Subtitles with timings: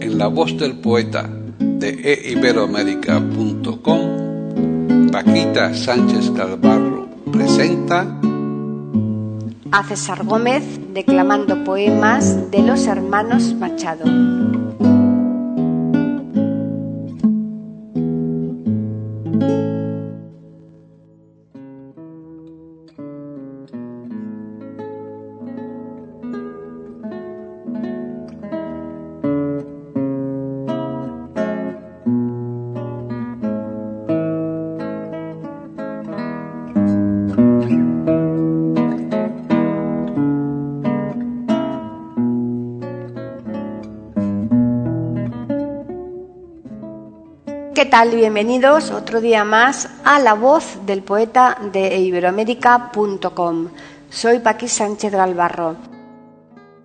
[0.00, 8.18] En la voz del poeta de eiberoamérica.com, Paquita Sánchez Calvarro presenta
[9.70, 14.47] a César Gómez declamando poemas de los hermanos Machado.
[47.78, 48.10] ¿Qué tal?
[48.10, 53.68] Bienvenidos otro día más a La Voz del Poeta de iberoamérica.com.
[54.10, 55.76] Soy Paqui Sánchez Galvarro.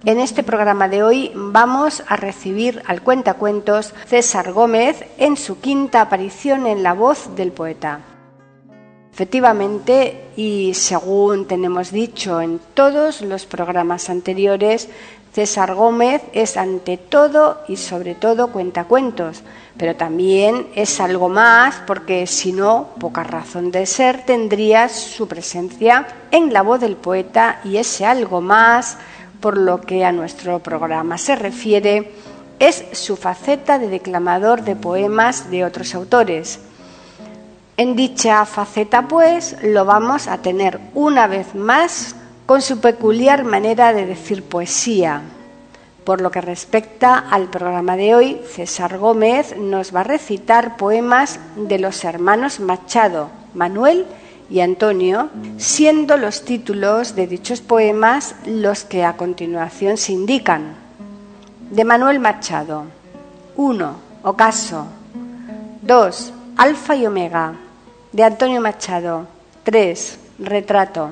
[0.06, 6.00] En este programa de hoy vamos a recibir al cuentacuentos César Gómez en su quinta
[6.00, 8.02] aparición en La Voz del Poeta.
[9.12, 14.90] Efectivamente, y según tenemos dicho en todos los programas anteriores,
[15.34, 19.42] César Gómez es ante todo y sobre todo cuentacuentos,
[19.78, 26.08] pero también es algo más porque si no, poca razón de ser tendría su presencia
[26.32, 28.98] en la voz del poeta y ese algo más,
[29.40, 32.12] por lo que a nuestro programa se refiere,
[32.60, 36.60] es su faceta de declamador de poemas de otros autores.
[37.76, 43.94] En dicha faceta, pues, lo vamos a tener una vez más con su peculiar manera
[43.94, 45.24] de decir poesía.
[46.06, 51.40] Por lo que respecta al programa de hoy, César Gómez nos va a recitar poemas
[51.56, 54.06] de los hermanos Machado, Manuel
[54.50, 60.76] y Antonio, siendo los títulos de dichos poemas los que a continuación se indican.
[61.72, 62.84] De Manuel Machado.
[63.56, 63.96] 1.
[64.24, 64.86] Ocaso.
[65.82, 66.34] 2.
[66.58, 67.54] Alfa y Omega.
[68.12, 69.26] De Antonio Machado.
[69.64, 70.20] 3.
[70.40, 71.12] Retrato.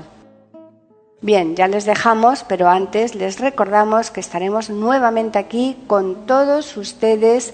[1.24, 7.54] Bien, ya les dejamos, pero antes les recordamos que estaremos nuevamente aquí con todos ustedes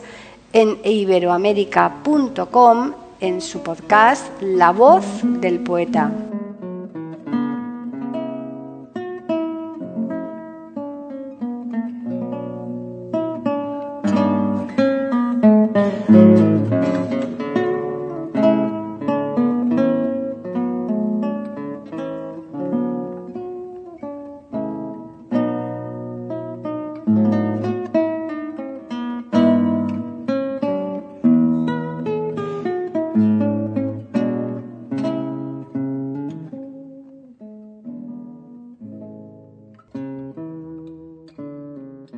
[0.53, 6.09] en iberoamérica.com en su podcast La voz del poeta.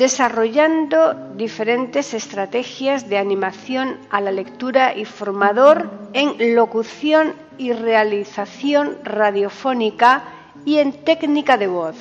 [0.00, 10.22] desarrollando diferentes estrategias de animación a la lectura y formador en locución y realización radiofónica
[10.64, 11.96] y en técnica de voz.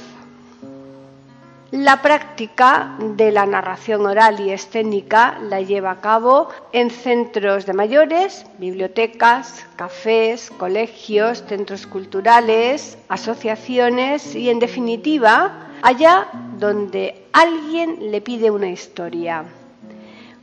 [1.72, 7.74] La práctica de la narración oral y escénica la lleva a cabo en centros de
[7.74, 16.28] mayores, bibliotecas, cafés, colegios, centros culturales, asociaciones y, en definitiva, allá
[16.58, 19.46] donde alguien le pide una historia.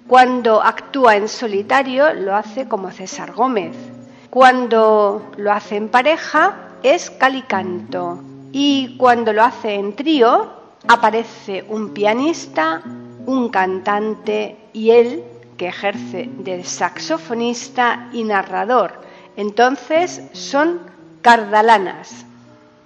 [0.06, 3.76] Cuando actúa en solitario lo hace como César Gómez.
[4.30, 8.22] Cuando lo hace en pareja es calicanto.
[8.52, 10.52] Y cuando lo hace en trío
[10.86, 12.82] aparece un pianista,
[13.26, 15.24] un cantante y él
[15.56, 18.92] que ejerce de saxofonista y narrador.
[19.36, 20.80] Entonces son
[21.22, 22.24] cardalanas.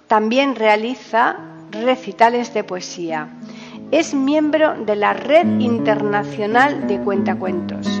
[0.07, 1.37] También realiza
[1.71, 3.29] recitales de poesía.
[3.91, 8.00] Es miembro de la Red Internacional de Cuentacuentos.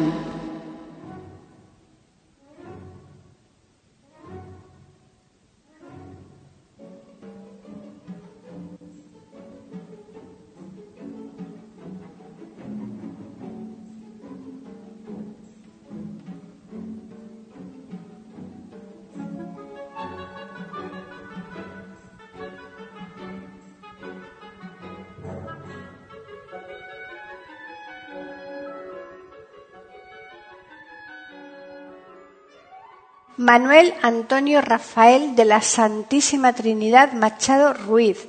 [33.41, 38.27] Manuel Antonio Rafael de la Santísima Trinidad Machado Ruiz.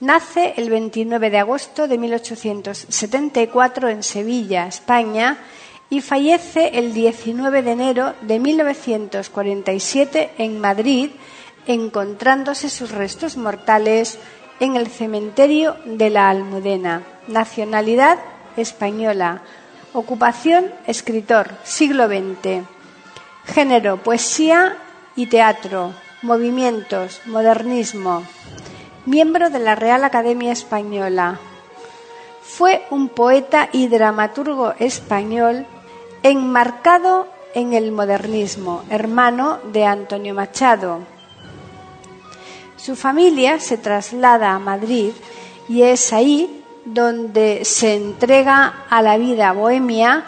[0.00, 5.38] Nace el 29 de agosto de 1874 en Sevilla, España,
[5.88, 11.10] y fallece el 19 de enero de 1947 en Madrid,
[11.68, 14.18] encontrándose sus restos mortales
[14.58, 17.04] en el cementerio de la Almudena.
[17.28, 18.18] Nacionalidad
[18.56, 19.42] española.
[19.92, 22.79] Ocupación escritor, siglo XX.
[23.54, 24.76] Género, poesía
[25.16, 25.92] y teatro.
[26.22, 28.22] Movimientos, modernismo.
[29.06, 31.40] Miembro de la Real Academia Española.
[32.42, 35.66] Fue un poeta y dramaturgo español
[36.22, 41.00] enmarcado en el modernismo, hermano de Antonio Machado.
[42.76, 45.10] Su familia se traslada a Madrid
[45.68, 50.24] y es ahí donde se entrega a la vida bohemia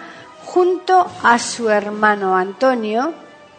[0.52, 3.14] junto a su hermano Antonio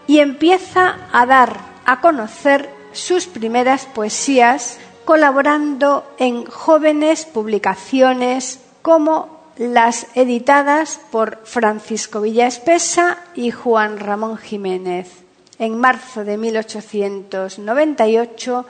[0.05, 10.05] y empieza a dar a conocer sus primeras poesías colaborando en jóvenes publicaciones como las
[10.13, 15.09] editadas por Francisco Villaespesa y Juan Ramón Jiménez.
[15.57, 18.65] En marzo de 1898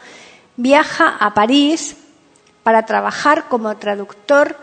[0.55, 1.97] viaja a París
[2.63, 4.55] para trabajar como traductor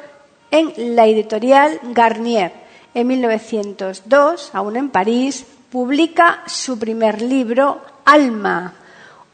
[0.51, 8.75] en la editorial Garnier en 1902, aún en París, publica su primer libro, Alma,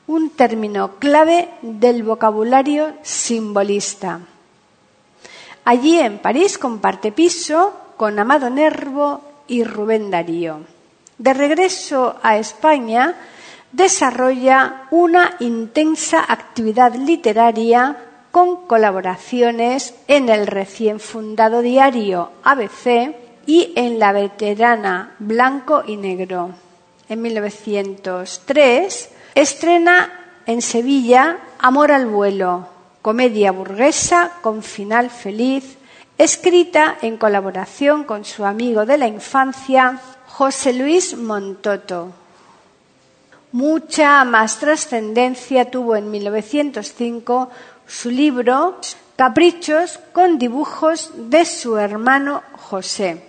[0.07, 4.21] un término clave del vocabulario simbolista.
[5.65, 10.61] Allí en París comparte piso con Amado Nervo y Rubén Darío.
[11.19, 13.15] De regreso a España,
[13.73, 17.97] desarrolla una intensa actividad literaria
[18.31, 26.51] con colaboraciones en el recién fundado diario ABC y en la veterana Blanco y Negro.
[27.09, 32.69] En 1903 estrena en Sevilla Amor al vuelo,
[33.03, 35.79] comedia burguesa con final feliz,
[36.19, 42.13] escrita en colaboración con su amigo de la infancia, José Luis Montoto.
[43.53, 47.51] Mucha más trascendencia tuvo en 1905
[47.87, 48.79] su libro
[49.17, 53.26] Caprichos con dibujos de su hermano José.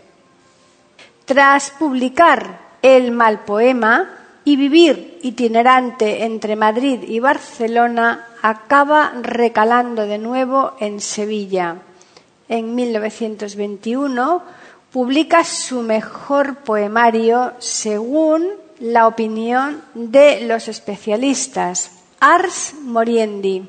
[1.27, 4.09] Tras publicar El mal poema
[4.45, 11.79] y vivir itinerante entre Madrid y Barcelona, acaba recalando de nuevo en Sevilla.
[12.47, 14.41] En 1921
[14.89, 18.47] publica su mejor poemario según
[18.79, 21.91] la opinión de los especialistas,
[22.21, 23.67] Ars Moriendi.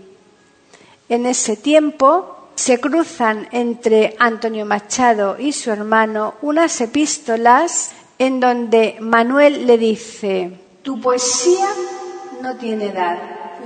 [1.09, 8.97] En ese tiempo se cruzan entre Antonio Machado y su hermano unas epístolas en donde
[8.99, 11.69] Manuel le dice, tu poesía
[12.43, 13.17] no tiene edad,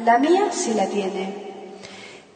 [0.04, 1.34] la mía sí la tiene.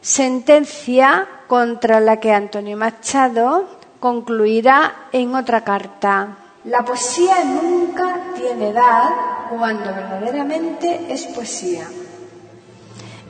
[0.01, 6.37] Sentencia contra la que Antonio Machado concluirá en otra carta.
[6.63, 9.09] La poesía nunca tiene edad
[9.55, 11.87] cuando verdaderamente es poesía.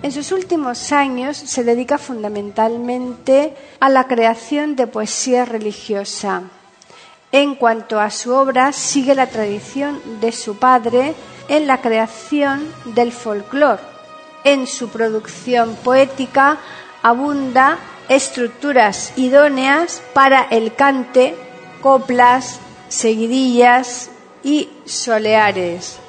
[0.04, 6.44] En sus últimos años se dedica fundamentalmente a la creación de poesía religiosa.
[7.32, 11.16] En cuanto a su obra, sigue la tradición de su padre
[11.50, 13.82] en la creación del folclore.
[14.44, 16.60] En su producción poética
[17.02, 21.36] abunda estructuras idóneas para el cante,
[21.82, 24.10] coplas, seguidillas
[24.44, 26.00] y soleares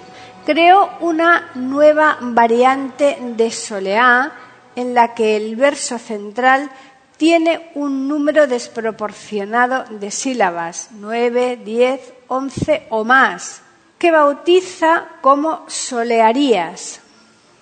[0.49, 4.33] creó una nueva variante de soleá
[4.75, 6.71] en la que el verso central
[7.19, 13.61] tiene un número desproporcionado de sílabas, nueve, diez, once o más,
[13.99, 17.02] que bautiza como solearías.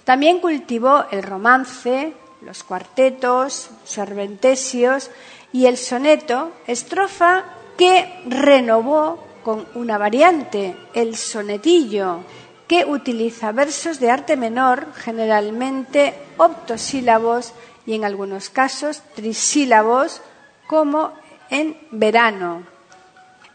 [0.04, 5.10] También cultivó el romance, los cuartetos, serventesios
[5.52, 12.20] y el soneto, estrofa que renovó con una variante, el sonetillo,
[12.68, 17.52] que utiliza versos de arte menor, generalmente octosílabos
[17.86, 20.20] y en algunos casos trisílabos,
[20.66, 21.12] como
[21.48, 22.64] en verano.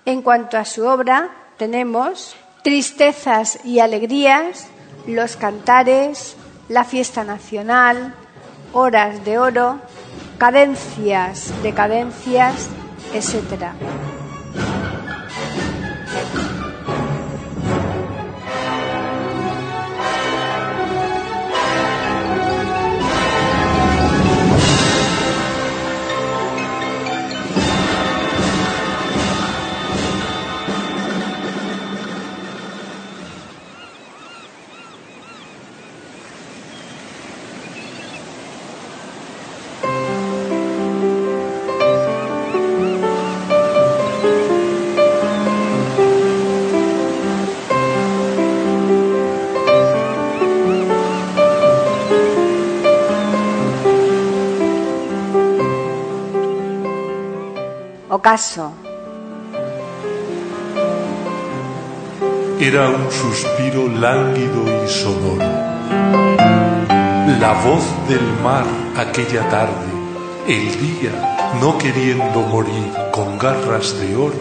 [0.06, 4.68] En cuanto a su obra, tenemos Tristezas y Alegrías,
[5.08, 6.36] Los Cantares,
[6.70, 8.14] La Fiesta Nacional,
[8.72, 9.80] Horas de Oro,
[10.38, 12.70] Cadencias, Decadencias,
[13.14, 13.74] etc.
[62.62, 65.52] Era un suspiro lánguido y sonoro.
[67.42, 68.64] La voz del mar
[68.96, 69.92] aquella tarde,
[70.48, 71.12] el día
[71.60, 74.40] no queriendo morir con garras de oro,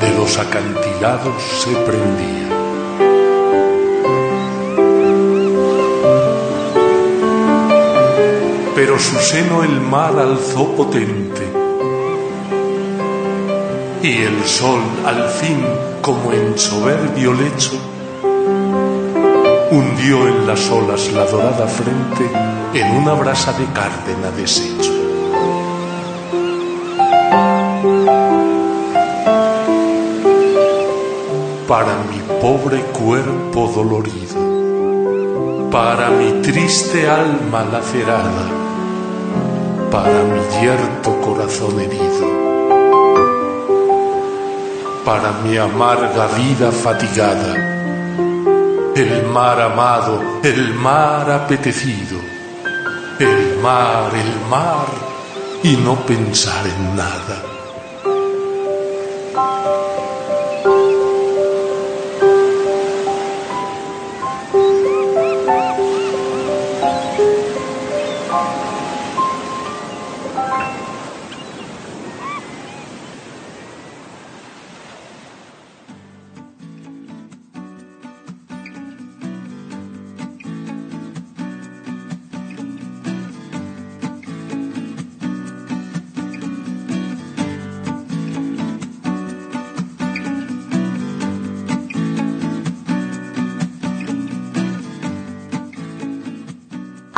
[0.00, 2.48] de los acantilados se prendía.
[8.76, 11.47] Pero su seno el mar alzó potente
[14.02, 15.64] y el sol al fin,
[16.00, 17.72] como en soberbio lecho,
[19.70, 22.30] hundió en las olas la dorada frente
[22.74, 24.92] en una brasa de cárdena deshecho.
[31.66, 38.46] Para mi pobre cuerpo dolorido, para mi triste alma lacerada,
[39.90, 42.37] para mi yerto corazón herido
[45.08, 47.54] para mi amarga vida fatigada.
[48.94, 52.18] El mar amado, el mar apetecido,
[53.18, 54.88] el mar, el mar,
[55.62, 57.57] y no pensar en nada.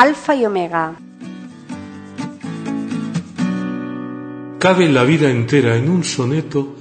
[0.01, 0.95] Alfa y Omega.
[4.59, 6.75] Cabe la vida entera en un soneto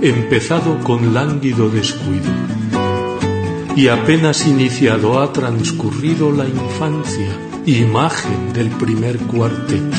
[0.00, 2.30] empezado con lánguido descuido
[3.74, 7.32] y apenas iniciado ha transcurrido la infancia,
[7.66, 9.96] imagen del primer cuarteto.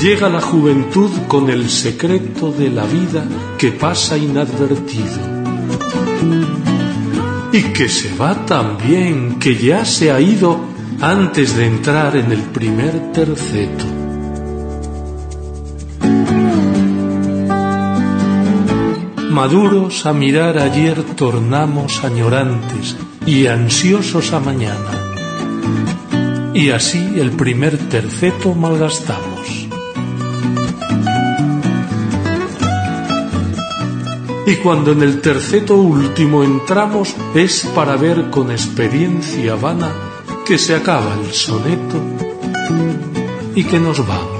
[0.00, 3.26] Llega la juventud con el secreto de la vida
[3.58, 5.29] que pasa inadvertido
[7.52, 10.60] y que se va tan bien que ya se ha ido
[11.00, 13.84] antes de entrar en el primer terceto.
[19.30, 24.90] Maduros a mirar ayer tornamos añorantes y ansiosos a mañana.
[26.52, 29.29] Y así el primer terceto malgastamos.
[34.50, 39.92] Y cuando en el terceto último entramos es para ver con experiencia vana
[40.44, 42.02] que se acaba el soneto
[43.54, 44.39] y que nos vamos.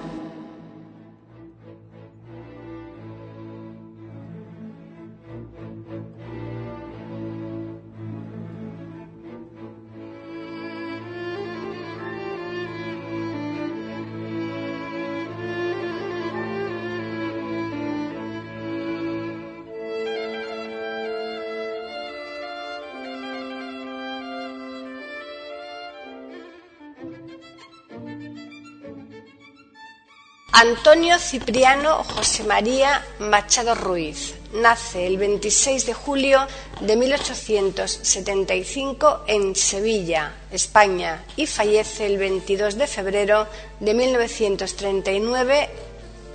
[30.53, 36.45] Antonio Cipriano José María Machado Ruiz nace el 26 de julio
[36.81, 43.47] de 1875 en Sevilla, España, y fallece el 22 de febrero
[43.79, 45.69] de 1939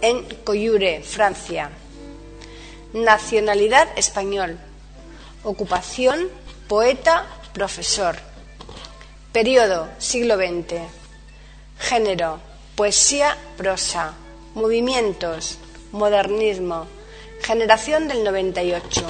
[0.00, 1.68] en Coyure, Francia.
[2.94, 4.58] Nacionalidad español.
[5.44, 6.30] Ocupación
[6.68, 8.16] poeta, profesor.
[9.30, 10.80] Periodo siglo XX.
[11.78, 12.45] Género
[12.76, 14.14] poesía, prosa.
[14.54, 15.59] Movimientos
[15.92, 16.87] modernismo.
[17.42, 19.04] Generación del 98.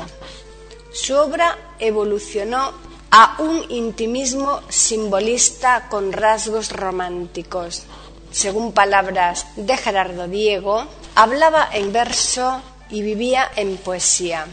[0.93, 2.73] Su obra evolucionó
[3.11, 7.85] a un intimismo simbolista con rasgos románticos.
[8.31, 14.47] Según palabras de Gerardo Diego, hablaba en verso y vivía en poesía.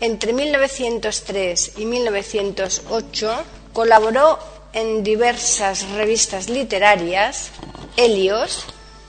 [0.00, 4.38] Entre 1903 y 1908 colaboró
[4.72, 7.50] en diversas revistas literarias,
[7.96, 8.64] Helios,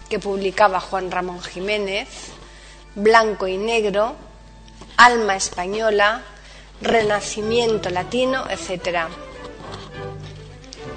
[0.10, 2.08] que publicaba Juan Ramón Jiménez,
[2.96, 4.16] Blanco y Negro,
[4.98, 6.24] Alma Española,
[6.82, 9.08] Renacimiento Latino, etc.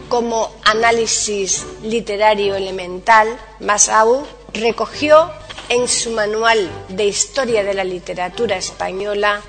[0.08, 3.28] Como análisis literario elemental,
[3.60, 5.30] Masau recogió
[5.68, 9.42] en su manual de Historia de la Literatura Española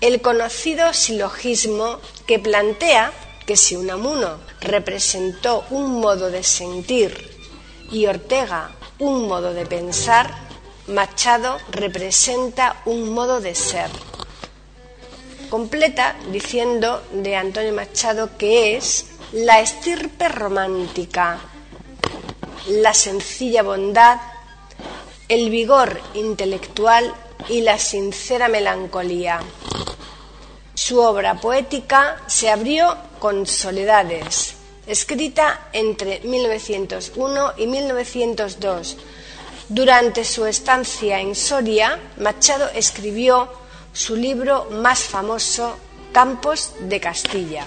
[0.00, 3.12] el conocido silogismo que plantea
[3.46, 7.33] que si Unamuno representó un modo de sentir
[7.94, 10.28] y Ortega un modo de pensar,
[10.88, 13.88] Machado representa un modo de ser.
[15.48, 21.38] Completa diciendo de Antonio Machado que es la estirpe romántica,
[22.68, 24.20] la sencilla bondad,
[25.28, 27.14] el vigor intelectual
[27.48, 29.38] y la sincera melancolía.
[30.74, 38.96] Su obra poética se abrió con Soledades, escrita entre 1901 y 1902
[39.68, 43.48] durante su estancia en Soria, Machado escribió
[43.92, 45.76] su libro más famoso,
[46.12, 47.64] Campos de Castilla.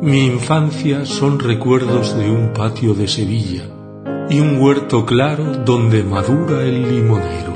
[0.00, 3.62] Mi infancia son recuerdos de un patio de Sevilla
[4.28, 7.52] y un huerto claro donde madura el limonero.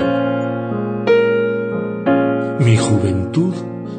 [2.61, 3.53] Mi juventud,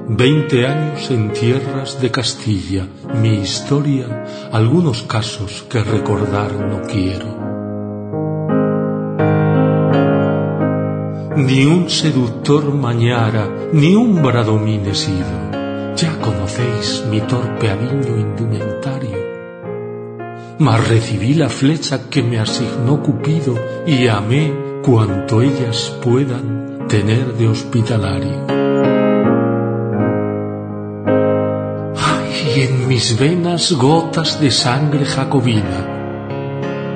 [0.09, 2.87] veinte años en tierras de Castilla,
[3.21, 7.29] mi historia, algunos casos que recordar no quiero.
[11.37, 15.50] Ni un seductor mañara, ni un bradomín sido
[16.01, 19.19] ya conocéis mi torpe aviño indumentario.
[20.59, 23.55] Mas recibí la flecha que me asignó Cupido
[23.87, 28.47] y amé cuanto ellas puedan tener de hospitalario.
[31.97, 35.81] Ay, en mis venas gotas de sangre jacobina,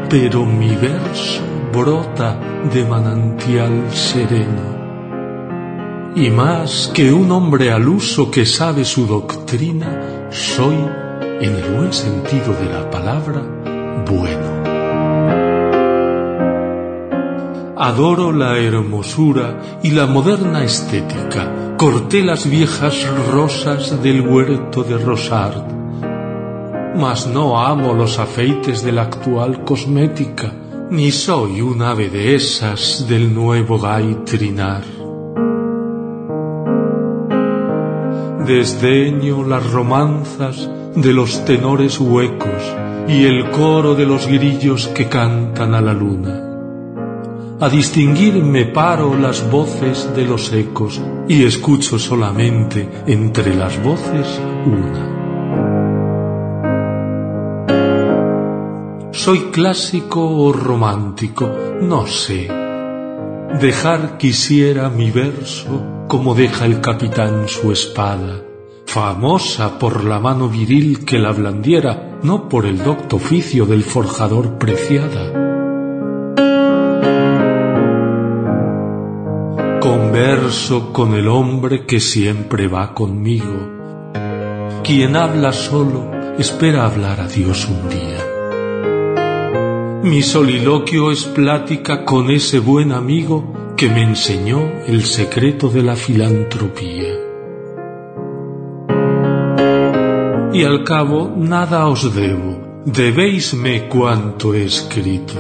[0.09, 2.39] pero mi verso brota
[2.73, 4.74] de manantial sereno
[6.17, 10.77] y más que un hombre al uso que sabe su doctrina, soy,
[11.41, 13.43] en el buen sentido de la palabra,
[14.09, 14.55] bueno.
[17.77, 21.75] Adoro la hermosura y la moderna estética.
[21.77, 25.65] Corté las viejas rosas del huerto de Rosard.
[26.97, 30.53] Mas no amo los afeites de la actual cosmética,
[30.91, 35.04] ni soy un ave de esas del nuevo gaitrinar.
[38.47, 42.63] Desdeño las romanzas de los tenores huecos
[43.09, 46.43] y el coro de los grillos que cantan a la luna.
[47.59, 54.39] A distinguir me paro las voces de los ecos y escucho solamente entre las voces
[54.67, 55.15] una.
[59.13, 61.51] ¿Soy clásico o romántico?
[61.81, 62.47] No sé.
[63.59, 68.43] Dejar quisiera mi verso como deja el capitán su espada,
[68.87, 74.59] famosa por la mano viril que la blandiera, no por el docto oficio del forjador
[74.59, 75.33] preciada.
[79.81, 83.73] Converso con el hombre que siempre va conmigo.
[84.83, 88.35] Quien habla solo espera hablar a Dios un día.
[90.03, 95.97] Mi soliloquio es plática con ese buen amigo que me enseñó el secreto de la
[95.97, 97.13] filantropía.
[100.53, 105.35] Y al cabo nada os debo, debéisme cuanto he escrito.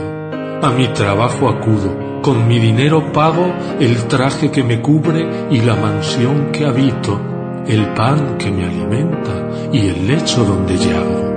[0.62, 5.76] A mi trabajo acudo, con mi dinero pago el traje que me cubre y la
[5.76, 7.20] mansión que habito,
[7.68, 11.34] el pan que me alimenta y el lecho donde llamo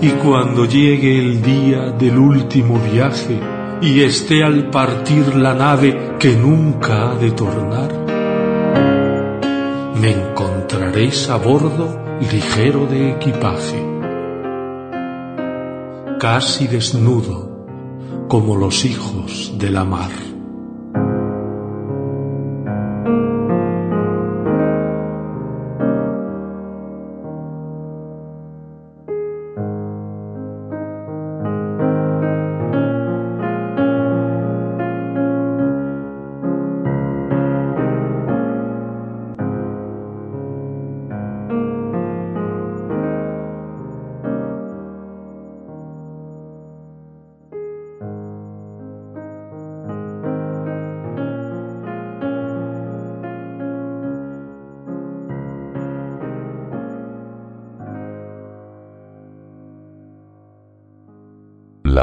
[0.00, 3.40] y cuando llegue el día del último viaje
[3.80, 7.92] y esté al partir la nave que nunca ha de tornar,
[10.00, 13.82] me encontraréis a bordo ligero de equipaje,
[16.18, 17.66] casi desnudo
[18.28, 20.33] como los hijos de la mar.